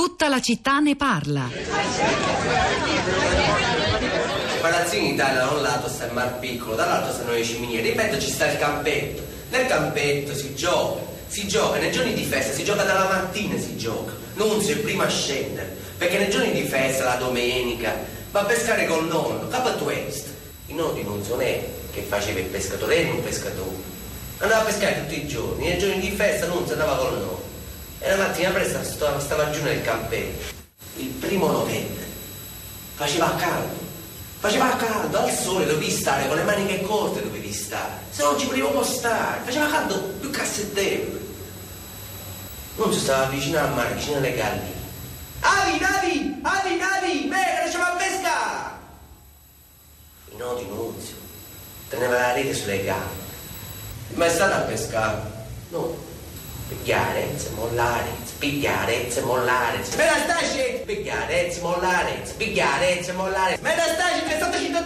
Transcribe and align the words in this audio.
Tutta 0.00 0.30
la 0.30 0.40
città 0.40 0.78
ne 0.78 0.96
parla. 0.96 1.50
Palazzini 4.62 5.08
in 5.08 5.12
Italia 5.12 5.40
da 5.40 5.50
un 5.50 5.60
lato 5.60 5.88
sta 5.90 6.06
il 6.06 6.12
Mar 6.14 6.38
Piccolo, 6.38 6.74
dall'altro 6.74 7.12
stanno 7.12 7.32
le 7.32 7.44
ciminiere. 7.44 7.90
Ripeto, 7.90 8.18
ci 8.18 8.30
sta 8.30 8.50
il 8.50 8.56
campetto. 8.56 9.22
Nel 9.50 9.66
campetto 9.66 10.34
si 10.34 10.54
gioca, 10.54 11.02
si 11.26 11.46
gioca, 11.46 11.78
nei 11.78 11.92
giorni 11.92 12.14
di 12.14 12.24
festa 12.24 12.54
si 12.54 12.64
gioca 12.64 12.82
dalla 12.84 13.08
mattina, 13.08 13.58
si 13.58 13.76
gioca. 13.76 14.14
Nunzio 14.36 14.72
è 14.72 14.76
il 14.78 14.82
primo 14.84 15.02
a 15.02 15.08
scendere, 15.08 15.76
perché 15.98 16.16
nei 16.16 16.30
giorni 16.30 16.52
di 16.52 16.66
festa, 16.66 17.04
la 17.04 17.16
domenica, 17.16 17.94
va 18.30 18.40
a 18.40 18.44
pescare 18.44 18.86
col 18.86 19.06
nonno, 19.06 19.48
capo 19.48 19.68
questo. 19.84 20.30
Il 20.68 20.76
nonno 20.76 21.22
non 21.28 21.42
è 21.42 21.62
che 21.92 22.00
faceva 22.08 22.38
il 22.38 22.46
pescatore, 22.46 23.02
era 23.02 23.12
un 23.12 23.22
pescatore. 23.22 23.76
Andava 24.38 24.62
a 24.62 24.64
pescare 24.64 25.02
tutti 25.02 25.22
i 25.22 25.28
giorni, 25.28 25.68
nei 25.68 25.78
giorni 25.78 26.00
di 26.00 26.10
festa 26.10 26.46
Nunzio 26.46 26.72
andava 26.72 26.96
col 26.96 27.18
nonno. 27.18 27.49
E 28.02 28.08
la 28.08 28.16
mattina 28.16 28.50
presto 28.50 28.82
stava, 28.82 29.20
stava 29.20 29.50
giù 29.50 29.62
nel 29.62 29.82
campetto. 29.82 30.54
Il 30.96 31.08
primo 31.08 31.50
novembre 31.50 32.06
faceva 32.94 33.34
caldo. 33.36 33.88
Faceva 34.40 34.74
caldo, 34.76 35.18
al 35.18 35.30
sole 35.30 35.66
dovevi 35.66 35.90
stare, 35.90 36.26
con 36.26 36.36
le 36.38 36.44
maniche 36.44 36.80
corte 36.80 37.22
dovevi 37.22 37.52
stare, 37.52 37.92
se 38.08 38.22
non 38.22 38.38
ci 38.38 38.46
potevo 38.46 38.82
stare, 38.82 39.42
faceva 39.44 39.68
caldo 39.68 39.98
più 40.18 40.30
che 40.30 40.40
a 40.40 40.44
settembre. 40.46 41.20
Non 42.76 42.90
si 42.90 43.00
stava 43.00 43.26
vicino 43.26 43.58
al 43.58 43.74
mare, 43.74 43.92
vicino 43.92 44.16
alle 44.16 44.34
galline. 44.34 44.78
Avi, 45.40 45.78
Navi, 45.78 46.40
Avi, 46.40 46.76
Navi, 46.76 47.28
me, 47.28 47.44
che 47.44 47.66
facciamo 47.66 47.84
a 47.84 47.96
pesca! 47.96 48.78
I 50.32 50.36
noti 50.36 50.66
Nunzio 50.66 51.16
teneva 51.90 52.14
la 52.14 52.32
rete 52.32 52.54
sulle 52.54 52.82
gambe. 52.82 53.28
Ma 54.14 54.24
è 54.24 54.30
stato 54.30 54.54
a 54.54 54.60
pescare? 54.60 55.20
No. 55.68 56.09
Spigliare, 56.70 57.26
smollare, 57.36 58.06
spigliare, 58.24 59.10
smollare. 59.10 59.78
Me 59.96 60.04
la 60.04 60.18
stai? 60.22 60.78
spigliare, 60.82 61.50
smollare, 61.50 62.20
spigliare, 62.22 63.02
smollare. 63.02 63.58
Me 63.60 63.74
la 63.74 63.82
stai? 63.82 64.22
Che 64.22 64.36
stai 64.36 64.79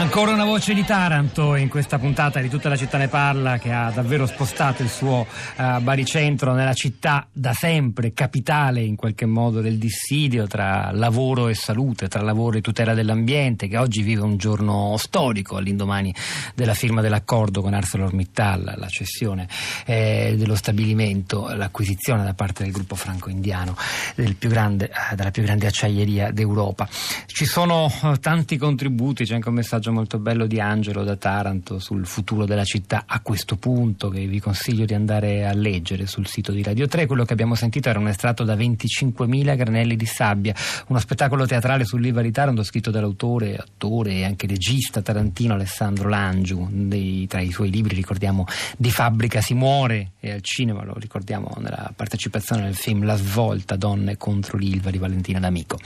Ancora 0.00 0.32
una 0.32 0.46
voce 0.46 0.72
di 0.72 0.82
Taranto 0.82 1.54
in 1.56 1.68
questa 1.68 1.98
puntata 1.98 2.40
di 2.40 2.48
Tutta 2.48 2.70
la 2.70 2.76
città 2.76 2.96
ne 2.96 3.08
parla 3.08 3.58
che 3.58 3.70
ha 3.70 3.90
davvero 3.90 4.24
spostato 4.24 4.82
il 4.82 4.88
suo 4.88 5.26
uh, 5.56 5.78
baricentro 5.82 6.54
nella 6.54 6.72
città 6.72 7.28
da 7.30 7.52
sempre, 7.52 8.14
capitale 8.14 8.80
in 8.80 8.96
qualche 8.96 9.26
modo 9.26 9.60
del 9.60 9.76
dissidio 9.76 10.46
tra 10.46 10.90
lavoro 10.90 11.48
e 11.48 11.54
salute, 11.54 12.08
tra 12.08 12.22
lavoro 12.22 12.56
e 12.56 12.60
tutela 12.62 12.94
dell'ambiente, 12.94 13.68
che 13.68 13.76
oggi 13.76 14.00
vive 14.00 14.22
un 14.22 14.38
giorno 14.38 14.96
storico 14.96 15.56
all'indomani 15.56 16.14
della 16.54 16.74
firma 16.74 17.02
dell'accordo 17.02 17.60
con 17.60 17.74
ArcelorMittal, 17.74 18.76
la 18.78 18.88
cessione 18.88 19.46
eh, 19.84 20.34
dello 20.34 20.54
stabilimento, 20.54 21.54
l'acquisizione 21.54 22.24
da 22.24 22.32
parte 22.32 22.62
del 22.62 22.72
gruppo 22.72 22.94
franco-indiano 22.94 23.76
del 24.14 24.34
più 24.34 24.48
grande, 24.48 24.86
eh, 24.86 25.14
della 25.14 25.30
più 25.30 25.42
grande 25.42 25.66
acciaieria 25.66 26.32
d'Europa. 26.32 26.88
Ci 27.26 27.44
sono 27.44 27.84
uh, 27.84 28.16
tanti 28.16 28.56
contributi, 28.56 29.24
c'è 29.24 29.34
anche 29.34 29.48
un 29.50 29.54
messaggio 29.56 29.88
molto 29.90 30.18
bello 30.18 30.46
di 30.46 30.60
Angelo 30.60 31.04
da 31.04 31.16
Taranto 31.16 31.78
sul 31.78 32.06
futuro 32.06 32.46
della 32.46 32.64
città 32.64 33.04
a 33.06 33.20
questo 33.20 33.56
punto 33.56 34.08
che 34.08 34.26
vi 34.26 34.40
consiglio 34.40 34.84
di 34.84 34.94
andare 34.94 35.46
a 35.46 35.52
leggere 35.52 36.06
sul 36.06 36.26
sito 36.26 36.52
di 36.52 36.62
Radio 36.62 36.86
3. 36.86 37.06
Quello 37.06 37.24
che 37.24 37.32
abbiamo 37.32 37.54
sentito 37.54 37.88
era 37.88 37.98
un 37.98 38.08
estratto 38.08 38.44
da 38.44 38.54
25.000 38.54 39.56
granelli 39.56 39.96
di 39.96 40.06
sabbia, 40.06 40.54
uno 40.88 40.98
spettacolo 40.98 41.46
teatrale 41.46 41.84
sull'Iva 41.84 42.22
di 42.22 42.30
Taranto 42.30 42.62
scritto 42.62 42.90
dall'autore, 42.90 43.56
attore 43.56 44.12
e 44.12 44.24
anche 44.24 44.46
regista 44.46 45.02
tarantino 45.02 45.54
Alessandro 45.54 46.08
Langiu. 46.08 46.68
Dei, 46.70 47.26
tra 47.26 47.40
i 47.40 47.50
suoi 47.50 47.70
libri 47.70 47.94
ricordiamo 47.94 48.46
Di 48.76 48.90
fabbrica 48.90 49.40
si 49.40 49.54
muore 49.54 50.12
e 50.20 50.32
al 50.32 50.42
cinema 50.42 50.84
lo 50.84 50.94
ricordiamo 50.96 51.52
nella 51.58 51.92
partecipazione 51.94 52.62
nel 52.62 52.74
film 52.74 53.04
La 53.04 53.16
svolta 53.16 53.76
donne 53.76 54.16
contro 54.16 54.58
l'Ilva 54.58 54.90
di 54.90 54.98
Valentina 54.98 55.38
D'Amico. 55.38 55.78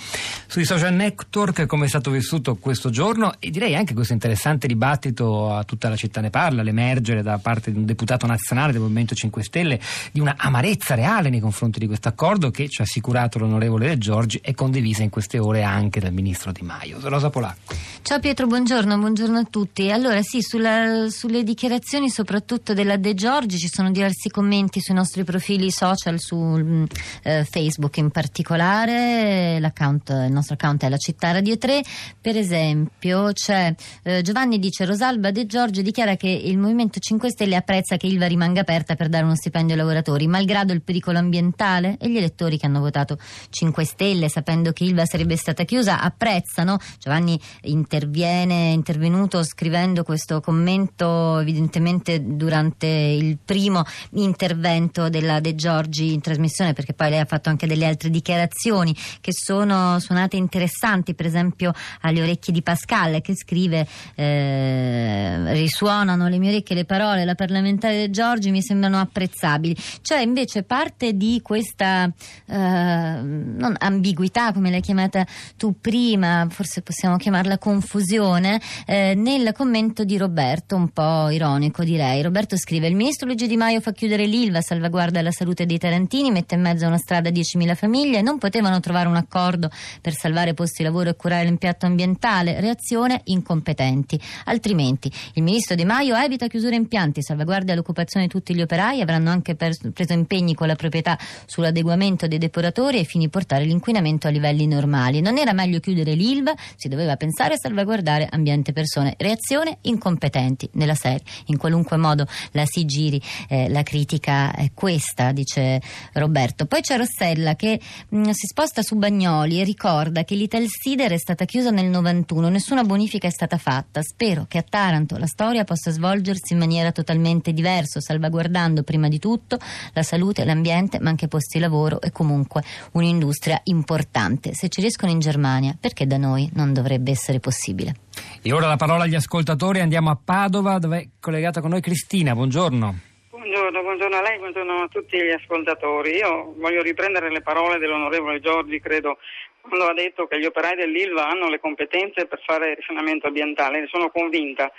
Sui 0.46 0.64
social 0.64 0.92
network 0.94 1.66
come 1.66 1.86
è 1.86 1.88
stato 1.88 2.10
vissuto 2.10 2.56
questo 2.56 2.90
giorno 2.90 3.34
e 3.38 3.50
direi 3.50 3.74
anche 3.74 3.93
questo 3.94 4.12
interessante 4.12 4.66
dibattito 4.66 5.54
a 5.54 5.64
tutta 5.64 5.88
la 5.88 5.96
città 5.96 6.20
ne 6.20 6.30
parla, 6.30 6.62
l'emergere 6.62 7.22
da 7.22 7.38
parte 7.38 7.72
di 7.72 7.78
un 7.78 7.84
deputato 7.84 8.26
nazionale 8.26 8.72
del 8.72 8.80
Movimento 8.80 9.14
5 9.14 9.42
Stelle 9.42 9.80
di 10.12 10.20
una 10.20 10.34
amarezza 10.36 10.94
reale 10.94 11.30
nei 11.30 11.40
confronti 11.40 11.78
di 11.78 11.86
questo 11.86 12.08
accordo 12.08 12.50
che 12.50 12.68
ci 12.68 12.80
ha 12.80 12.84
assicurato 12.84 13.38
l'onorevole 13.38 13.86
De 13.88 13.98
Giorgi 13.98 14.40
e 14.42 14.54
condivisa 14.54 15.02
in 15.02 15.10
queste 15.10 15.38
ore 15.38 15.62
anche 15.62 16.00
dal 16.00 16.12
ministro 16.12 16.52
Di 16.52 16.62
Maio. 16.62 16.98
Rosa 17.00 17.30
Polacco. 17.30 17.74
Ciao 18.02 18.20
Pietro, 18.20 18.46
buongiorno, 18.46 18.98
buongiorno 18.98 19.38
a 19.38 19.44
tutti. 19.48 19.90
Allora 19.90 20.20
sì, 20.22 20.42
sulla, 20.42 21.08
sulle 21.08 21.42
dichiarazioni 21.42 22.10
soprattutto 22.10 22.74
della 22.74 22.96
De 22.96 23.14
Giorgi 23.14 23.58
ci 23.58 23.68
sono 23.68 23.90
diversi 23.90 24.28
commenti 24.28 24.80
sui 24.80 24.94
nostri 24.94 25.24
profili 25.24 25.70
social, 25.70 26.20
su 26.20 26.36
mm, 26.36 26.84
eh, 27.22 27.44
Facebook 27.44 27.96
in 27.96 28.10
particolare, 28.10 29.56
il 29.56 30.32
nostro 30.32 30.54
account 30.54 30.84
è 30.84 30.88
la 30.88 30.96
città 30.96 31.32
Radio 31.32 31.56
3, 31.56 31.82
per 32.20 32.36
esempio 32.36 33.32
c'è 33.32 33.74
eh, 34.02 34.22
Giovanni 34.22 34.58
dice 34.58 34.84
Rosalba 34.84 35.30
De 35.30 35.46
Giorgio 35.46 35.82
dichiara 35.82 36.16
che 36.16 36.28
il 36.28 36.58
Movimento 36.58 36.98
5 36.98 37.30
Stelle 37.30 37.56
apprezza 37.56 37.96
che 37.96 38.06
Ilva 38.06 38.26
rimanga 38.26 38.60
aperta 38.60 38.94
per 38.94 39.08
dare 39.08 39.24
uno 39.24 39.36
stipendio 39.36 39.74
ai 39.74 39.80
lavoratori, 39.80 40.26
malgrado 40.26 40.72
il 40.72 40.82
pericolo 40.82 41.18
ambientale 41.18 41.96
e 41.98 42.10
gli 42.10 42.16
elettori 42.16 42.58
che 42.58 42.66
hanno 42.66 42.80
votato 42.80 43.18
5 43.50 43.84
Stelle 43.84 44.28
sapendo 44.28 44.72
che 44.72 44.84
Ilva 44.84 45.06
sarebbe 45.06 45.36
stata 45.36 45.64
chiusa 45.64 46.00
apprezzano. 46.00 46.78
Giovanni 46.98 47.38
interviene, 47.62 48.70
è 48.70 48.72
intervenuto 48.72 49.42
scrivendo 49.42 50.02
questo 50.02 50.40
commento 50.40 51.38
evidentemente 51.38 52.22
durante 52.22 52.86
il 52.86 53.38
primo 53.44 53.84
intervento 54.12 55.08
della 55.08 55.40
De 55.40 55.54
Giorgi 55.54 56.12
in 56.12 56.20
trasmissione 56.20 56.72
perché 56.72 56.92
poi 56.92 57.10
lei 57.10 57.20
ha 57.20 57.24
fatto 57.24 57.48
anche 57.48 57.66
delle 57.66 57.86
altre 57.86 58.10
dichiarazioni 58.10 58.94
che 59.20 59.32
sono 59.32 59.98
suonate 59.98 60.36
interessanti 60.36 61.14
per 61.14 61.26
esempio 61.26 61.72
alle 62.00 62.22
orecchie 62.22 62.52
di 62.52 62.62
Pascal 62.62 63.20
che 63.20 63.34
scrive 63.34 63.73
scrive 63.74 63.86
eh, 64.14 65.52
risuonano 65.52 66.28
le 66.28 66.38
mie 66.38 66.50
orecchie 66.50 66.76
le 66.76 66.84
parole 66.84 67.24
la 67.24 67.34
parlamentare 67.34 68.10
Giorgi 68.10 68.50
mi 68.50 68.62
sembrano 68.62 69.00
apprezzabili. 69.00 69.76
Cioè 70.00 70.20
invece 70.20 70.62
parte 70.62 71.14
di 71.14 71.40
questa 71.42 72.10
eh, 72.46 72.54
ambiguità 72.54 74.52
come 74.52 74.70
l'hai 74.70 74.80
chiamata 74.80 75.26
tu 75.56 75.74
prima 75.80 76.46
forse 76.48 76.82
possiamo 76.82 77.16
chiamarla 77.16 77.58
confusione 77.58 78.60
eh, 78.86 79.14
nel 79.16 79.52
commento 79.52 80.04
di 80.04 80.16
Roberto 80.16 80.76
un 80.76 80.90
po' 80.90 81.28
ironico 81.30 81.82
direi. 81.82 82.22
Roberto 82.22 82.56
scrive 82.56 82.86
il 82.86 82.94
ministro 82.94 83.26
Luigi 83.26 83.46
Di 83.48 83.56
Maio 83.56 83.80
fa 83.80 83.92
chiudere 83.92 84.26
l'Ilva 84.26 84.60
salvaguarda 84.60 85.20
la 85.22 85.32
salute 85.32 85.66
dei 85.66 85.78
tarantini 85.78 86.30
mette 86.30 86.54
in 86.54 86.60
mezzo 86.60 86.84
a 86.84 86.88
una 86.88 86.98
strada 86.98 87.30
10.000 87.30 87.74
famiglie 87.74 88.22
non 88.22 88.38
potevano 88.38 88.78
trovare 88.80 89.08
un 89.08 89.16
accordo 89.16 89.70
per 90.00 90.12
salvare 90.12 90.54
posti 90.54 90.82
di 90.82 90.84
lavoro 90.84 91.10
e 91.10 91.16
curare 91.16 91.44
l'impatto 91.44 91.86
ambientale. 91.86 92.60
Reazione 92.60 93.22
incompetente 93.24 93.53
competenti. 93.54 94.20
Altrimenti 94.46 95.10
il 95.34 95.42
ministro 95.44 95.76
Di 95.76 95.84
Maio 95.84 96.16
evita 96.16 96.48
chiusure 96.48 96.74
impianti, 96.74 97.22
salvaguardia 97.22 97.76
l'occupazione 97.76 98.26
di 98.26 98.32
tutti 98.32 98.52
gli 98.52 98.60
operai, 98.60 99.00
avranno 99.00 99.30
anche 99.30 99.54
preso 99.54 100.12
impegni 100.12 100.54
con 100.54 100.66
la 100.66 100.74
proprietà 100.74 101.16
sull'adeguamento 101.46 102.26
dei 102.26 102.38
depuratori 102.38 102.98
e 102.98 103.04
fini 103.04 103.28
portare 103.28 103.64
l'inquinamento 103.64 104.26
a 104.26 104.30
livelli 104.30 104.66
normali. 104.66 105.20
Non 105.20 105.38
era 105.38 105.52
meglio 105.52 105.78
chiudere 105.78 106.14
l'ILVA, 106.14 106.52
si 106.74 106.88
doveva 106.88 107.14
pensare 107.16 107.54
a 107.54 107.56
salvaguardare 107.56 108.26
ambiente 108.28 108.70
e 108.70 108.72
persone. 108.72 109.14
Reazione 109.16 109.78
incompetenti 109.82 110.68
nella 110.72 110.96
serie. 110.96 111.22
In 111.46 111.56
qualunque 111.56 111.96
modo 111.96 112.26
la 112.52 112.64
si 112.66 112.84
giri, 112.84 113.22
eh, 113.48 113.68
la 113.68 113.84
critica 113.84 114.52
è 114.52 114.72
questa, 114.74 115.30
dice 115.30 115.80
Roberto. 116.14 116.66
Poi 116.66 116.80
c'è 116.80 116.96
Rossella 116.96 117.54
che 117.54 117.80
mh, 118.08 118.18
mm, 118.18 118.30
si 118.30 118.46
sposta 118.48 118.82
su 118.82 118.96
Bagnoli 118.96 119.60
e 119.60 119.64
ricorda 119.64 120.24
che 120.24 120.34
l'Italsider 120.34 121.12
è 121.12 121.18
stata 121.18 121.44
chiusa 121.44 121.70
nel 121.70 121.86
91, 121.86 122.48
nessuna 122.48 122.82
bonifica 122.82 123.28
è 123.28 123.30
stata 123.30 123.43
stata 123.44 123.58
fatta. 123.58 124.02
Spero 124.02 124.46
che 124.48 124.58
a 124.58 124.62
Taranto 124.62 125.18
la 125.18 125.26
storia 125.26 125.64
possa 125.64 125.90
svolgersi 125.90 126.54
in 126.54 126.58
maniera 126.58 126.92
totalmente 126.92 127.52
diversa, 127.52 128.00
salvaguardando 128.00 128.82
prima 128.82 129.08
di 129.08 129.18
tutto 129.18 129.58
la 129.92 130.02
salute, 130.02 130.44
l'ambiente, 130.44 130.98
ma 131.00 131.10
anche 131.10 131.28
posti 131.28 131.58
di 131.58 131.64
lavoro 131.64 132.00
e 132.00 132.10
comunque 132.10 132.62
un'industria 132.92 133.60
importante. 133.64 134.54
Se 134.54 134.68
ci 134.68 134.80
riescono 134.80 135.12
in 135.12 135.18
Germania, 135.18 135.76
perché 135.78 136.06
da 136.06 136.16
noi 136.16 136.48
non 136.54 136.72
dovrebbe 136.72 137.10
essere 137.10 137.38
possibile? 137.38 137.94
E 138.42 138.52
ora 138.52 138.66
la 138.66 138.76
parola 138.76 139.04
agli 139.04 139.14
ascoltatori, 139.14 139.80
andiamo 139.80 140.10
a 140.10 140.18
Padova 140.22 140.78
dove 140.78 140.98
è 140.98 141.08
collegata 141.20 141.60
con 141.60 141.70
noi 141.70 141.80
Cristina, 141.80 142.34
buongiorno. 142.34 143.12
Buongiorno, 143.30 143.82
buongiorno, 143.82 144.16
a 144.16 144.22
lei, 144.22 144.38
buongiorno 144.38 144.72
a 144.84 144.88
tutti 144.88 145.18
gli 145.18 145.30
ascoltatori. 145.30 146.16
Io 146.16 146.54
voglio 146.58 146.82
riprendere 146.82 147.30
le 147.30 147.42
parole 147.42 147.78
dell'onorevole 147.78 148.40
Giorgi, 148.40 148.80
credo 148.80 149.18
quando 149.66 149.86
ha 149.86 149.94
detto 149.94 150.26
che 150.26 150.38
gli 150.38 150.44
operai 150.44 150.76
dell'ILVA 150.76 151.26
hanno 151.26 151.48
le 151.48 151.58
competenze 151.58 152.26
per 152.26 152.40
fare 152.44 152.74
risanamento 152.74 153.26
ambientale, 153.26 153.80
ne 153.80 153.86
sono 153.86 154.10
convinta. 154.10 154.70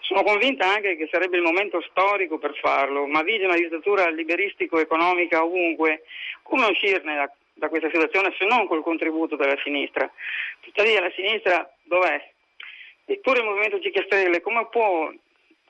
Sono 0.00 0.22
convinta 0.22 0.66
anche 0.66 0.96
che 0.96 1.08
sarebbe 1.10 1.36
il 1.36 1.42
momento 1.42 1.80
storico 1.88 2.38
per 2.38 2.54
farlo, 2.60 3.06
ma 3.06 3.22
vige 3.22 3.44
una 3.44 3.56
dittatura 3.56 4.10
liberistico-economica 4.10 5.44
ovunque. 5.44 6.02
Come 6.42 6.66
uscirne 6.66 7.14
da, 7.14 7.30
da 7.54 7.68
questa 7.68 7.88
situazione 7.90 8.34
se 8.36 8.44
non 8.44 8.66
col 8.66 8.82
contributo 8.82 9.36
della 9.36 9.56
sinistra? 9.62 10.10
Tuttavia 10.60 11.00
la 11.00 11.12
sinistra 11.14 11.72
dov'è? 11.84 12.30
Eppure 13.06 13.38
il 13.38 13.44
Movimento 13.44 13.80
5 13.80 14.02
Stelle 14.06 14.40
come 14.40 14.66
può 14.68 15.10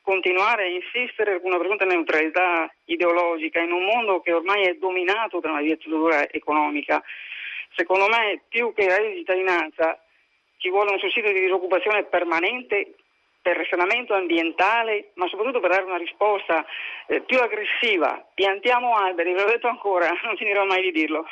continuare 0.03 0.65
a 0.65 0.69
insistere 0.69 1.41
con 1.41 1.51
una 1.51 1.59
presunta 1.59 1.85
neutralità 1.85 2.73
ideologica 2.87 3.61
in 3.61 3.73
un 3.73 3.85
mondo 3.85 4.21
che 4.21 4.33
ormai 4.33 4.65
è 4.65 4.75
dominato 4.75 5.41
da 5.41 5.51
una 5.51 5.63
dittatura 5.63 6.29
economica. 6.31 7.03
Secondo 7.77 8.07
me, 8.09 8.43
più 8.49 8.73
che 8.75 8.87
reddito 8.87 9.11
di 9.11 9.19
cittadinanza, 9.19 9.99
ci 10.59 10.71
vuole 10.71 10.93
un 10.93 10.99
sussidio 10.99 11.33
di 11.33 11.41
disoccupazione 11.41 12.05
permanente 12.05 12.95
per 13.43 13.59
risanamento 13.59 14.15
ambientale, 14.15 15.11
ma 15.17 15.29
soprattutto 15.29 15.61
per 15.61 15.71
dare 15.71 15.85
una 15.85 15.99
risposta 15.99 16.65
eh, 17.07 17.21
più 17.21 17.39
aggressiva. 17.39 18.25
Piantiamo 18.33 18.97
alberi, 18.97 19.35
ve 19.35 19.43
l'ho 19.43 19.51
detto 19.51 19.69
ancora, 19.69 20.09
non 20.25 20.37
finirò 20.37 20.65
mai 20.65 20.83
di 20.83 20.93
dirlo. 20.93 21.27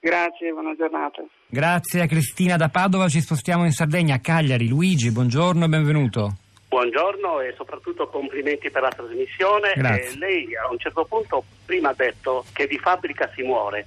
Grazie, 0.00 0.50
buona 0.50 0.74
giornata. 0.74 1.22
Grazie 1.46 2.02
a 2.02 2.06
Cristina 2.06 2.56
da 2.56 2.68
Padova, 2.68 3.08
ci 3.08 3.20
spostiamo 3.20 3.64
in 3.64 3.72
Sardegna, 3.72 4.16
a 4.16 4.20
Cagliari. 4.20 4.68
Luigi, 4.68 5.12
buongiorno 5.12 5.64
e 5.64 5.68
benvenuto. 5.68 6.28
Buongiorno 6.68 7.40
e 7.40 7.54
soprattutto 7.56 8.08
complimenti 8.08 8.70
per 8.70 8.82
la 8.82 8.90
trasmissione. 8.90 9.72
Eh, 9.72 10.18
lei 10.18 10.54
a 10.56 10.68
un 10.70 10.78
certo 10.78 11.04
punto 11.04 11.44
prima 11.64 11.90
ha 11.90 11.94
detto 11.94 12.44
che 12.52 12.66
di 12.66 12.78
fabbrica 12.78 13.30
si 13.34 13.42
muore. 13.42 13.86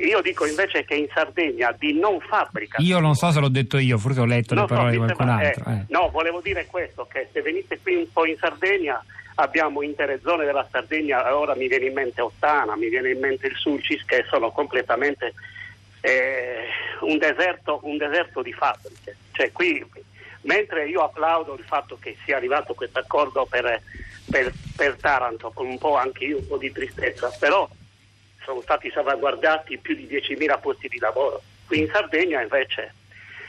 Io 0.00 0.20
dico 0.22 0.46
invece 0.46 0.84
che 0.84 0.94
in 0.94 1.06
Sardegna 1.12 1.74
di 1.78 1.92
non 1.98 2.20
fabbrica. 2.20 2.78
Io 2.80 2.98
non 3.00 3.14
so 3.14 3.30
se 3.30 3.40
l'ho 3.40 3.48
detto 3.48 3.76
io, 3.78 3.98
forse 3.98 4.20
ho 4.20 4.24
letto 4.24 4.54
le 4.54 4.60
Non 4.60 4.68
so, 4.68 4.74
parole 4.74 4.90
di 4.92 4.98
mi 4.98 5.04
qualcun 5.04 5.26
sembra- 5.26 5.46
altro. 5.48 5.64
eh, 5.70 5.74
eh. 5.74 5.84
No, 5.88 6.08
volevo 6.10 6.40
dire 6.40 6.66
questo, 6.66 7.06
che 7.10 7.28
se 7.32 7.42
venite 7.42 7.78
qui 7.82 7.94
un 7.96 8.10
po' 8.12 8.24
in 8.26 8.36
Sardegna 8.38 9.02
abbiamo 9.36 9.82
intere 9.82 10.20
zone 10.22 10.44
della 10.44 10.66
Sardegna, 10.70 11.36
ora 11.36 11.54
mi 11.54 11.68
viene 11.68 11.86
in 11.86 11.92
mente 11.94 12.20
Ottana, 12.20 12.76
mi 12.76 12.88
viene 12.88 13.10
in 13.10 13.18
mente 13.20 13.46
il 13.46 13.56
Sulcis, 13.56 14.04
che 14.04 14.24
sono 14.28 14.50
completamente 14.50 15.34
eh, 16.00 16.64
un, 17.00 17.18
deserto, 17.18 17.80
un 17.82 17.96
deserto 17.96 18.42
di 18.42 18.52
fabbriche. 18.52 19.16
Cioè 19.32 19.52
qui, 19.52 19.84
mentre 20.42 20.88
io 20.88 21.02
applaudo 21.02 21.54
il 21.54 21.64
fatto 21.66 21.98
che 22.00 22.16
sia 22.24 22.36
arrivato 22.36 22.74
questo 22.74 22.98
accordo 22.98 23.46
per, 23.48 23.82
per- 24.30 24.52
per 24.76 24.96
Taranto, 24.96 25.50
con 25.54 25.66
un 25.66 25.76
po' 25.78 25.96
anche 25.96 26.24
io 26.24 26.38
un 26.38 26.46
po' 26.46 26.56
di 26.58 26.72
tristezza, 26.72 27.30
però 27.38 27.68
sono 28.50 28.62
stati 28.62 28.90
salvaguardati 28.92 29.78
più 29.78 29.94
di 29.94 30.08
10.000 30.10 30.60
posti 30.60 30.88
di 30.88 30.98
lavoro. 30.98 31.40
Qui 31.66 31.78
in 31.78 31.88
Sardegna 31.92 32.42
invece 32.42 32.94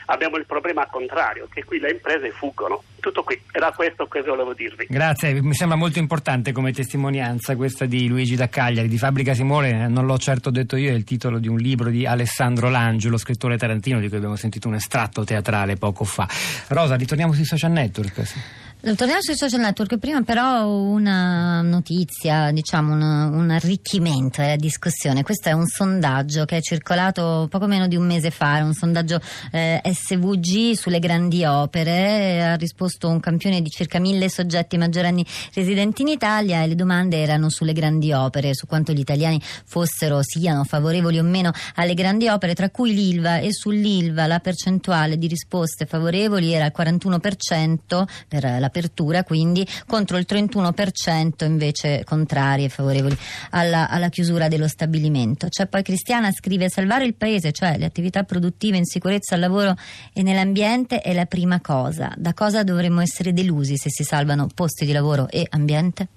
abbiamo 0.06 0.36
il 0.36 0.46
problema 0.46 0.86
contrario, 0.86 1.48
che 1.52 1.64
qui 1.64 1.80
le 1.80 1.90
imprese 1.90 2.30
fuggono. 2.30 2.84
Tutto 3.00 3.24
qui, 3.24 3.40
era 3.50 3.72
questo 3.72 4.06
che 4.06 4.22
volevo 4.22 4.54
dirvi. 4.54 4.86
Grazie, 4.88 5.42
mi 5.42 5.54
sembra 5.54 5.76
molto 5.76 5.98
importante 5.98 6.52
come 6.52 6.72
testimonianza 6.72 7.56
questa 7.56 7.84
di 7.84 8.06
Luigi 8.06 8.36
da 8.36 8.48
Cagliari, 8.48 8.86
di 8.86 8.98
Fabbrica 8.98 9.34
Simone, 9.34 9.70
eh, 9.70 9.88
non 9.88 10.06
l'ho 10.06 10.18
certo 10.18 10.50
detto 10.50 10.76
io, 10.76 10.90
è 10.90 10.94
il 10.94 11.02
titolo 11.02 11.40
di 11.40 11.48
un 11.48 11.56
libro 11.56 11.90
di 11.90 12.06
Alessandro 12.06 12.70
Langio, 12.70 13.10
lo 13.10 13.16
scrittore 13.16 13.58
tarantino 13.58 13.98
di 13.98 14.06
cui 14.06 14.18
abbiamo 14.18 14.36
sentito 14.36 14.68
un 14.68 14.74
estratto 14.74 15.24
teatrale 15.24 15.74
poco 15.74 16.04
fa. 16.04 16.28
Rosa, 16.68 16.94
ritorniamo 16.94 17.32
sui 17.32 17.44
social 17.44 17.72
network. 17.72 18.61
Torniamo 18.82 19.22
sui 19.22 19.36
social 19.36 19.60
network, 19.60 19.96
prima 19.98 20.22
però 20.22 20.68
una 20.68 21.62
notizia, 21.62 22.50
diciamo 22.50 22.94
un, 22.94 23.00
un 23.00 23.50
arricchimento 23.50 24.40
della 24.40 24.56
discussione. 24.56 25.22
Questo 25.22 25.50
è 25.50 25.52
un 25.52 25.68
sondaggio 25.68 26.44
che 26.46 26.56
è 26.56 26.60
circolato 26.60 27.46
poco 27.48 27.68
meno 27.68 27.86
di 27.86 27.94
un 27.94 28.04
mese 28.04 28.32
fa, 28.32 28.56
è 28.56 28.60
un 28.62 28.74
sondaggio 28.74 29.20
eh, 29.52 29.80
SVG 29.84 30.72
sulle 30.72 30.98
grandi 30.98 31.44
opere, 31.44 32.44
ha 32.44 32.56
risposto 32.56 33.08
un 33.08 33.20
campione 33.20 33.62
di 33.62 33.70
circa 33.70 34.00
mille 34.00 34.28
soggetti 34.28 34.76
maggiorenni 34.76 35.24
residenti 35.54 36.02
in 36.02 36.08
Italia 36.08 36.64
e 36.64 36.66
le 36.66 36.74
domande 36.74 37.22
erano 37.22 37.50
sulle 37.50 37.74
grandi 37.74 38.12
opere, 38.12 38.52
su 38.52 38.66
quanto 38.66 38.92
gli 38.92 38.98
italiani 38.98 39.40
fossero, 39.64 40.22
siano 40.24 40.64
favorevoli 40.64 41.20
o 41.20 41.22
meno 41.22 41.52
alle 41.76 41.94
grandi 41.94 42.26
opere, 42.26 42.54
tra 42.54 42.68
cui 42.68 42.92
l'ILVA. 42.92 43.38
E 43.38 43.52
sull'ILVA 43.52 44.26
la 44.26 44.40
percentuale 44.40 45.18
di 45.18 45.28
risposte 45.28 45.86
favorevoli 45.86 46.52
era 46.52 46.64
il 46.64 46.72
41% 46.76 48.06
per 48.26 48.70
l'apertura, 48.72 49.22
quindi 49.22 49.66
contro 49.86 50.16
il 50.16 50.26
31% 50.26 51.44
invece 51.44 52.02
contrari 52.04 52.64
e 52.64 52.68
favorevoli 52.70 53.16
alla, 53.50 53.88
alla 53.90 54.08
chiusura 54.08 54.48
dello 54.48 54.66
stabilimento. 54.66 55.48
C'è 55.48 55.66
poi 55.66 55.82
Cristiana 55.82 56.32
scrive 56.32 56.70
salvare 56.70 57.04
il 57.04 57.14
paese, 57.14 57.52
cioè 57.52 57.76
le 57.76 57.84
attività 57.84 58.22
produttive 58.22 58.78
in 58.78 58.86
sicurezza 58.86 59.34
al 59.34 59.40
lavoro 59.40 59.74
e 60.14 60.22
nell'ambiente 60.22 61.00
è 61.00 61.12
la 61.12 61.26
prima 61.26 61.60
cosa. 61.60 62.12
Da 62.16 62.32
cosa 62.32 62.64
dovremmo 62.64 63.02
essere 63.02 63.34
delusi 63.34 63.76
se 63.76 63.90
si 63.90 64.02
salvano 64.02 64.48
posti 64.52 64.86
di 64.86 64.92
lavoro 64.92 65.28
e 65.28 65.46
ambiente? 65.50 66.08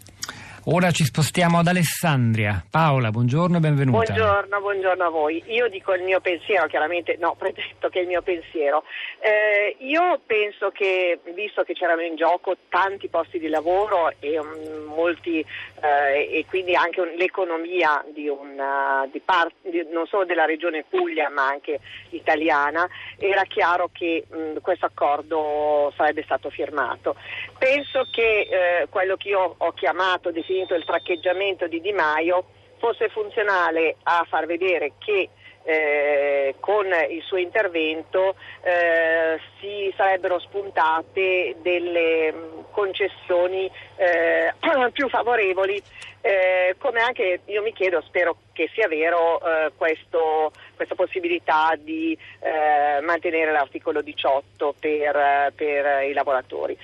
Ora 0.68 0.90
ci 0.90 1.04
spostiamo 1.04 1.60
ad 1.60 1.68
Alessandria. 1.68 2.66
Paola, 2.68 3.12
buongiorno 3.12 3.58
e 3.58 3.60
benvenuta. 3.60 4.12
Buongiorno, 4.12 4.60
buongiorno 4.62 5.04
a 5.04 5.10
voi. 5.10 5.44
Io 5.50 5.70
dico 5.70 5.94
il 5.94 6.02
mio 6.02 6.20
pensiero, 6.22 6.66
chiaramente, 6.66 7.18
no, 7.20 7.36
premetto 7.38 7.88
che 7.90 8.00
è 8.00 8.02
il 8.02 8.08
mio 8.08 8.24
pensiero. 8.24 8.84
Eh, 9.20 9.76
io 9.86 10.20
penso 10.26 10.72
che, 10.72 11.20
visto 11.36 11.62
che 11.62 11.74
c'erano 11.74 12.02
in 12.02 12.16
gioco 12.16 12.56
tanti 12.68 13.10
posti 13.10 13.38
di 13.38 13.48
lavoro 13.48 14.12
e, 14.20 14.40
um, 14.40 14.86
molti, 14.88 15.40
eh, 15.40 16.30
e 16.40 16.46
quindi 16.50 16.74
anche 16.76 17.00
un- 17.00 17.14
l'economia 17.16 18.04
di 18.12 18.28
una, 18.28 19.08
di 19.12 19.20
par- 19.20 19.52
di- 19.62 19.86
non 19.92 20.08
solo 20.08 20.26
della 20.26 20.46
regione 20.46 20.84
Puglia 20.90 21.30
ma 21.30 21.46
anche 21.48 21.80
italiana, 22.10 22.90
era 23.20 23.44
chiaro 23.44 23.92
che 23.94 24.26
mh, 24.28 24.62
questo 24.62 24.88
accordo 24.88 25.94
sarebbe 25.96 26.24
stato 26.24 26.50
firmato. 26.50 27.16
Penso 27.60 28.08
che 28.10 28.48
eh, 28.50 28.88
quello 28.90 29.16
che 29.16 29.28
io 29.30 29.54
ho 29.58 29.72
chiamato, 29.74 30.32
definito 30.56 30.76
il 30.76 30.86
traccheggiamento 30.86 31.68
di 31.68 31.82
Di 31.82 31.92
Maio, 31.92 32.46
fosse 32.78 33.10
funzionale 33.10 33.98
a 34.04 34.26
far 34.28 34.46
vedere 34.46 34.94
che 34.98 35.30
eh, 35.68 36.56
con 36.60 36.86
il 37.10 37.22
suo 37.24 37.38
intervento 37.38 38.36
eh, 38.62 39.40
si 39.60 39.92
sarebbero 39.98 40.40
spuntate 40.40 41.56
delle 41.62 42.32
mh, 42.32 42.66
concessioni 42.72 43.70
eh, 43.96 44.54
più 44.94 45.10
favorevoli, 45.10 45.82
eh, 46.22 46.76
come 46.78 47.00
anche 47.02 47.42
io 47.46 47.64
mi 47.64 47.74
chiedo, 47.74 48.02
spero 48.02 48.38
che 48.54 48.70
sia 48.74 48.88
vero, 48.88 49.42
eh, 49.42 49.72
questo- 49.76 50.52
questa 50.76 50.96
possibilità 50.96 51.74
di 51.78 52.18
eh, 52.40 53.02
mantenere 53.02 53.52
l'articolo 53.52 54.02
18 54.02 54.76
per, 54.80 55.52
per 55.56 56.04
i 56.04 56.14
lavoratori. 56.14 56.78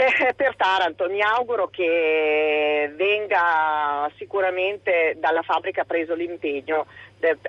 Eh, 0.00 0.32
per 0.32 0.54
Taranto 0.54 1.08
mi 1.08 1.20
auguro 1.20 1.66
che 1.66 2.88
venga 2.94 4.08
sicuramente 4.16 5.16
dalla 5.18 5.42
fabbrica 5.42 5.82
preso 5.82 6.14
l'impegno, 6.14 6.86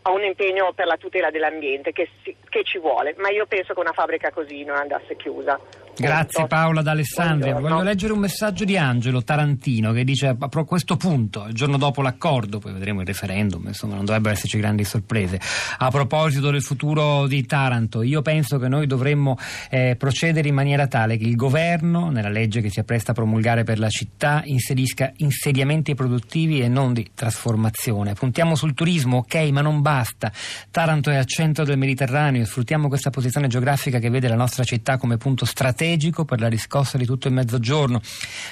a 0.01 0.09
un 0.09 0.23
impegno 0.23 0.73
per 0.73 0.87
la 0.87 0.97
tutela 0.97 1.29
dell'ambiente 1.29 1.91
che, 1.91 2.09
si- 2.23 2.35
che 2.49 2.63
ci 2.63 2.79
vuole, 2.79 3.13
ma 3.17 3.29
io 3.29 3.45
penso 3.45 3.75
che 3.75 3.79
una 3.79 3.93
fabbrica 3.93 4.31
così 4.31 4.63
non 4.63 4.77
andasse 4.77 5.15
chiusa. 5.15 5.59
Grazie. 6.01 6.47
Paola 6.47 6.81
d'Alessandria. 6.81 7.51
Buongiorno. 7.51 7.75
Voglio 7.75 7.89
leggere 7.89 8.13
un 8.13 8.19
messaggio 8.19 8.63
di 8.63 8.77
Angelo 8.77 9.23
Tarantino 9.23 9.91
che 9.91 10.03
dice 10.03 10.27
a 10.27 10.47
questo 10.65 10.95
punto, 10.95 11.45
il 11.47 11.53
giorno 11.53 11.77
dopo 11.77 12.01
l'accordo, 12.01 12.59
poi 12.59 12.73
vedremo 12.73 13.01
il 13.01 13.07
referendum, 13.07 13.67
insomma 13.67 13.95
non 13.95 14.05
dovrebbero 14.05 14.33
esserci 14.33 14.57
grandi 14.57 14.83
sorprese. 14.83 15.39
A 15.77 15.89
proposito 15.89 16.51
del 16.51 16.61
futuro 16.61 17.27
di 17.27 17.45
Taranto, 17.45 18.01
io 18.01 18.21
penso 18.21 18.57
che 18.57 18.67
noi 18.67 18.87
dovremmo 18.87 19.37
eh, 19.69 19.95
procedere 19.97 20.47
in 20.47 20.53
maniera 20.53 20.87
tale 20.87 21.17
che 21.17 21.25
il 21.25 21.35
governo, 21.35 22.09
nella 22.09 22.29
legge 22.29 22.61
che 22.61 22.69
si 22.69 22.79
appresta 22.79 23.11
a 23.11 23.15
promulgare 23.15 23.63
per 23.63 23.79
la 23.79 23.89
città, 23.89 24.41
inserisca 24.45 25.11
insediamenti 25.17 25.95
produttivi 25.95 26.61
e 26.61 26.67
non 26.67 26.93
di 26.93 27.11
trasformazione. 27.13 28.13
Puntiamo 28.13 28.55
sul 28.55 28.73
turismo, 28.73 29.17
ok, 29.17 29.35
ma 29.51 29.61
non 29.61 29.81
basta. 29.81 30.31
Taranto 30.71 31.09
è 31.09 31.15
al 31.15 31.25
centro 31.25 31.65
del 31.65 31.77
Mediterraneo 31.77 32.41
e 32.41 32.45
sfruttiamo 32.45 32.87
questa 32.87 33.09
posizione 33.09 33.47
geografica 33.47 33.99
che 33.99 34.09
vede 34.09 34.27
la 34.27 34.35
nostra 34.35 34.63
città 34.63 34.97
come 34.97 35.17
punto 35.17 35.45
strategico 35.45 35.87
per 36.25 36.39
la 36.39 36.47
riscossa 36.47 36.97
di 36.97 37.05
tutto 37.05 37.27
il 37.27 37.33
mezzogiorno. 37.33 38.01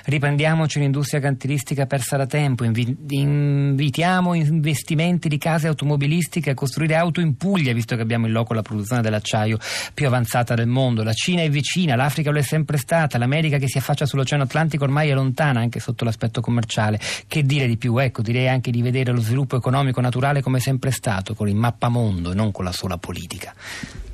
Riprendiamoci 0.06 0.80
l'industria 0.80 1.20
cantilistica 1.20 1.86
persa 1.86 2.18
da 2.18 2.26
tempo, 2.26 2.64
invi- 2.64 2.98
invitiamo 3.08 4.34
investimenti 4.34 5.28
di 5.28 5.38
case 5.38 5.68
automobilistiche 5.68 6.52
a 6.52 6.54
costruire 6.54 6.96
auto 6.96 7.20
in 7.22 7.36
Puglia, 7.36 7.74
visto 7.74 7.96
che 7.96 8.02
abbiamo 8.02 8.26
in 8.26 8.32
loco 8.32 8.54
la 8.54 8.62
produzione 8.62 9.02
dell'acciaio 9.02 9.58
più 9.94 10.08
avanzata 10.08 10.54
del 10.56 10.68
mondo. 10.68 11.04
La 11.04 11.14
Cina 11.14 11.42
è 11.42 11.50
vicina, 11.50 11.96
l'Africa 11.96 12.32
lo 12.32 12.40
è 12.40 12.44
sempre 12.44 12.78
stata, 12.78 13.18
l'America 13.18 13.58
che 13.58 13.68
si 13.68 13.78
affaccia 13.78 14.06
sull'Oceano 14.06 14.44
Atlantico 14.44 14.84
ormai 14.84 15.10
è 15.10 15.14
lontana 15.14 15.60
anche 15.60 15.80
sotto 15.80 16.04
l'aspetto 16.06 16.42
commerciale. 16.42 17.00
Che 17.28 17.44
dire 17.44 17.68
di 17.68 17.78
più? 17.78 17.98
Ecco, 17.98 18.22
direi 18.22 18.48
anche 18.48 18.72
di 18.72 18.82
vedere 18.82 19.12
lo 19.12 19.22
sviluppo 19.22 19.58
economico 19.58 20.02
naturale 20.02 20.42
come 20.42 20.60
sempre 20.60 20.92
stato, 20.92 21.34
con 21.34 21.48
il 21.48 21.56
mappamondo 21.56 22.32
e 22.32 22.36
non 22.36 22.52
con 22.52 22.64
la 22.64 22.72
sola 22.72 22.98
politica. 22.98 23.54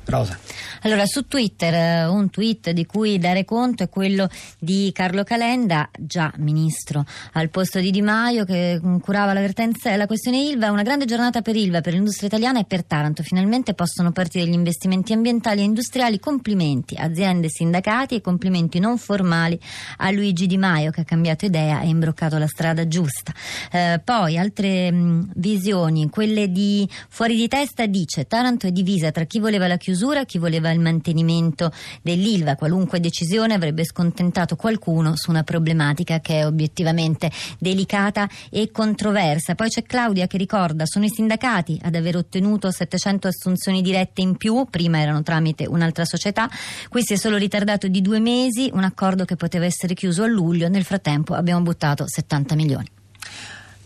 Rosa. 0.06 0.38
Allora, 0.82 1.06
su 1.06 1.26
Twitter 1.26 1.72
eh, 1.72 2.04
un 2.04 2.28
tweet 2.28 2.70
di 2.70 2.84
cui 2.84 3.18
dare 3.18 3.44
conto 3.44 3.84
è 3.84 3.88
quello 3.88 4.28
di 4.58 4.90
Carlo 4.92 5.24
Calenda, 5.24 5.88
già 5.98 6.30
ministro 6.36 7.06
al 7.32 7.48
posto 7.48 7.80
di 7.80 7.90
Di 7.90 8.02
Maio, 8.02 8.44
che 8.44 8.78
mm, 8.82 8.98
curava 8.98 9.32
la 9.32 9.40
vertenza 9.40 9.90
e 9.90 9.96
la 9.96 10.06
questione 10.06 10.42
Ilva. 10.42 10.70
Una 10.70 10.82
grande 10.82 11.06
giornata 11.06 11.40
per 11.40 11.56
Ilva, 11.56 11.80
per 11.80 11.94
l'industria 11.94 12.28
italiana 12.28 12.60
e 12.60 12.64
per 12.64 12.84
Taranto. 12.84 13.22
Finalmente 13.22 13.72
possono 13.72 14.12
partire 14.12 14.46
gli 14.46 14.52
investimenti 14.52 15.14
ambientali 15.14 15.60
e 15.60 15.64
industriali. 15.64 16.20
Complimenti 16.20 16.96
aziende, 16.96 17.48
sindacati 17.48 18.16
e 18.16 18.20
complimenti 18.20 18.78
non 18.78 18.98
formali 18.98 19.58
a 19.98 20.10
Luigi 20.10 20.46
Di 20.46 20.58
Maio 20.58 20.90
che 20.90 21.00
ha 21.00 21.04
cambiato 21.04 21.46
idea 21.46 21.80
e 21.80 21.88
imbroccato 21.88 22.36
la 22.36 22.46
strada 22.46 22.86
giusta. 22.86 23.32
Eh, 23.72 24.02
poi 24.04 24.36
altre 24.36 24.92
mh, 24.92 25.30
visioni, 25.36 26.10
quelle 26.10 26.52
di 26.52 26.86
Fuori 27.08 27.36
di 27.36 27.48
testa 27.48 27.86
dice 27.86 28.26
Taranto 28.26 28.66
è 28.66 28.70
divisa 28.70 29.10
tra 29.10 29.24
chi 29.24 29.38
voleva 29.38 29.66
la 29.66 29.76
chiusura 29.76 29.92
chiusura, 29.94 30.24
chi 30.24 30.38
voleva 30.38 30.72
il 30.72 30.80
mantenimento 30.80 31.72
dell'Ilva. 32.02 32.56
Qualunque 32.56 32.98
decisione 32.98 33.54
avrebbe 33.54 33.84
scontentato 33.84 34.56
qualcuno 34.56 35.12
su 35.14 35.30
una 35.30 35.44
problematica 35.44 36.18
che 36.18 36.40
è 36.40 36.46
obiettivamente 36.46 37.30
delicata 37.60 38.28
e 38.50 38.72
controversa. 38.72 39.54
Poi 39.54 39.68
c'è 39.68 39.84
Claudia 39.84 40.26
che 40.26 40.36
ricorda, 40.36 40.84
sono 40.84 41.04
i 41.04 41.10
sindacati 41.10 41.78
ad 41.82 41.94
aver 41.94 42.16
ottenuto 42.16 42.72
700 42.72 43.28
assunzioni 43.28 43.82
dirette 43.82 44.20
in 44.20 44.36
più, 44.36 44.66
prima 44.68 44.98
erano 44.98 45.22
tramite 45.22 45.64
un'altra 45.66 46.04
società, 46.04 46.50
qui 46.88 47.02
si 47.04 47.12
è 47.12 47.16
solo 47.16 47.36
ritardato 47.36 47.86
di 47.86 48.02
due 48.02 48.18
mesi, 48.18 48.70
un 48.72 48.82
accordo 48.82 49.24
che 49.24 49.36
poteva 49.36 49.64
essere 49.64 49.94
chiuso 49.94 50.24
a 50.24 50.26
luglio, 50.26 50.68
nel 50.68 50.84
frattempo 50.84 51.34
abbiamo 51.34 51.62
buttato 51.62 52.04
70 52.08 52.54
milioni. 52.56 52.90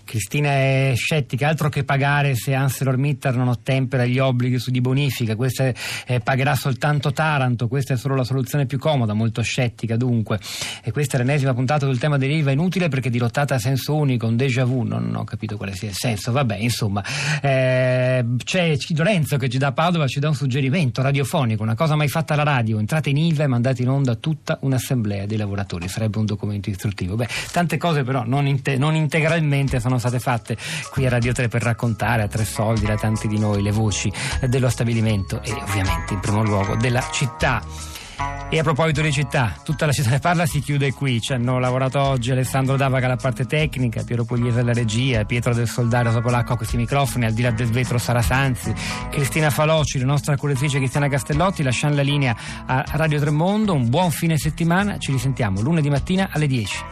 Cristina 0.08 0.48
è 0.48 0.92
scettica, 0.96 1.48
altro 1.48 1.68
che 1.68 1.84
pagare 1.84 2.34
se 2.34 2.54
ArcelorMittal 2.54 3.36
non 3.36 3.48
ottempera 3.48 4.06
gli 4.06 4.18
obblighi 4.18 4.58
su 4.58 4.70
di 4.70 4.80
bonifica, 4.80 5.36
questa 5.36 5.70
eh, 6.06 6.20
pagherà 6.20 6.54
soltanto 6.54 7.12
Taranto, 7.12 7.68
questa 7.68 7.92
è 7.92 7.96
solo 7.98 8.14
la 8.14 8.24
soluzione 8.24 8.64
più 8.64 8.78
comoda, 8.78 9.12
molto 9.12 9.42
scettica 9.42 9.98
dunque. 9.98 10.40
E 10.82 10.92
questa 10.92 11.16
è 11.16 11.18
l'ennesima 11.18 11.52
puntata 11.52 11.84
sul 11.84 11.98
tema 11.98 12.16
dell'IVA 12.16 12.52
inutile 12.52 12.88
perché 12.88 13.10
dirottata 13.10 13.56
a 13.56 13.58
senso 13.58 13.94
unico, 13.96 14.26
un 14.26 14.36
déjà 14.36 14.64
vu, 14.64 14.82
non 14.82 15.14
ho 15.14 15.24
capito 15.24 15.58
quale 15.58 15.74
sia 15.74 15.90
il 15.90 15.94
senso, 15.94 16.32
vabbè 16.32 16.56
insomma. 16.56 17.04
Eh, 17.42 18.24
c'è 18.42 18.76
Lorenzo 18.96 19.36
che 19.36 19.50
ci 19.50 19.58
dà 19.58 19.66
a 19.66 19.72
Padova, 19.72 20.06
ci 20.06 20.20
dà 20.20 20.28
un 20.28 20.34
suggerimento 20.34 21.02
radiofonico, 21.02 21.62
una 21.62 21.74
cosa 21.74 21.96
mai 21.96 22.08
fatta 22.08 22.32
alla 22.32 22.44
radio, 22.44 22.78
entrate 22.78 23.10
in 23.10 23.18
IVA 23.18 23.44
e 23.44 23.46
mandate 23.46 23.82
in 23.82 23.90
onda 23.90 24.14
tutta 24.14 24.56
un'assemblea 24.62 25.26
dei 25.26 25.36
lavoratori, 25.36 25.86
sarebbe 25.86 26.16
un 26.16 26.24
documento 26.24 26.70
istruttivo. 26.70 27.14
Beh, 27.14 27.28
tante 27.52 27.76
cose 27.76 28.04
però 28.04 28.24
non, 28.24 28.46
inte- 28.46 28.78
non 28.78 28.94
integralmente 28.94 29.80
sono 29.80 29.96
sono 29.98 30.18
state 30.18 30.18
fatte 30.18 30.56
qui 30.90 31.06
a 31.06 31.10
Radio 31.10 31.32
3 31.32 31.48
per 31.48 31.62
raccontare 31.62 32.22
a 32.22 32.28
tre 32.28 32.44
soldi 32.44 32.86
da 32.86 32.96
tanti 32.96 33.28
di 33.28 33.38
noi 33.38 33.62
le 33.62 33.72
voci 33.72 34.12
dello 34.46 34.68
stabilimento 34.68 35.42
e 35.42 35.52
ovviamente 35.52 36.14
in 36.14 36.20
primo 36.20 36.42
luogo 36.42 36.76
della 36.76 37.04
città. 37.12 37.62
E 38.50 38.58
a 38.58 38.62
proposito 38.62 39.02
di 39.02 39.12
città, 39.12 39.54
tutta 39.62 39.84
la 39.84 39.92
città 39.92 40.08
ne 40.08 40.20
parla 40.20 40.46
si 40.46 40.60
chiude 40.60 40.92
qui. 40.94 41.20
Ci 41.20 41.34
hanno 41.34 41.58
lavorato 41.58 42.00
oggi 42.00 42.30
Alessandro 42.30 42.76
Davaga 42.76 43.04
alla 43.04 43.16
parte 43.16 43.44
tecnica, 43.44 44.02
Piero 44.04 44.24
Pugliese 44.24 44.60
alla 44.60 44.72
regia, 44.72 45.24
Pietro 45.24 45.52
del 45.54 45.68
Soldario 45.68 46.10
sopra 46.10 46.30
l'acqua 46.30 46.54
a 46.54 46.56
questi 46.56 46.78
microfoni, 46.78 47.26
al 47.26 47.34
di 47.34 47.42
là 47.42 47.50
del 47.50 47.70
vetro 47.70 47.98
Sara 47.98 48.22
Sanzi, 48.22 48.72
Cristina 49.10 49.50
Faloci, 49.50 49.98
la 49.98 50.06
nostra 50.06 50.34
curatrice 50.36 50.78
Cristiana 50.78 51.08
Castellotti. 51.08 51.62
Lasciamo 51.62 51.94
la 51.94 52.02
linea 52.02 52.34
a 52.64 52.84
Radio 52.92 53.20
Tremondo. 53.20 53.74
Un 53.74 53.90
buon 53.90 54.10
fine 54.10 54.38
settimana. 54.38 54.98
Ci 54.98 55.12
risentiamo 55.12 55.60
lunedì 55.60 55.90
mattina 55.90 56.30
alle 56.32 56.46
10. 56.46 56.84